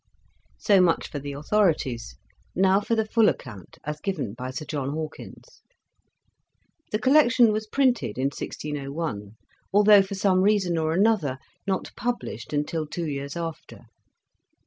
..."So 0.57 0.81
much 0.81 1.09
for 1.11 1.19
the 1.19 1.33
authorities; 1.33 2.15
now 2.55 2.79
for 2.81 2.95
the 2.95 3.05
full 3.05 3.29
account 3.29 3.77
as 3.83 3.99
given 4.01 4.33
by 4.33 4.49
Sir 4.49 4.65
John 4.65 4.93
Hawkins. 4.93 5.61
The 6.91 6.97
collection 6.97 7.51
was 7.51 7.67
printed 7.67 8.17
in 8.17 8.29
1601, 8.31 9.35
although, 9.71 10.01
for 10.01 10.15
some 10.15 10.41
reason 10.41 10.75
or 10.79 10.93
another, 10.93 11.37
not 11.67 11.91
published 11.95 12.51
until 12.51 12.87
two 12.87 13.05
years 13.05 13.35
after. 13.37 13.81